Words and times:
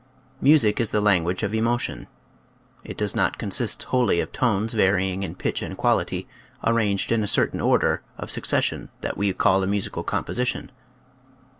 Music 0.41 0.79
is 0.79 0.89
the 0.89 0.99
language 0.99 1.43
of 1.43 1.53
emotion. 1.53 2.07
It 2.83 2.97
does 2.97 3.15
not 3.15 3.37
consist 3.37 3.83
wholly 3.83 4.19
of 4.19 4.31
tones 4.31 4.73
varying 4.73 5.21
in 5.21 5.35
pitch 5.35 5.61
and 5.61 5.77
quality, 5.77 6.27
arranged 6.63 7.11
in 7.11 7.21
a 7.23 7.27
certain 7.27 7.61
order 7.61 8.01
of 8.17 8.31
succession 8.31 8.89
that 9.01 9.15
we 9.15 9.31
call 9.31 9.61
a 9.61 9.67
musical 9.67 10.01
composition. 10.01 10.71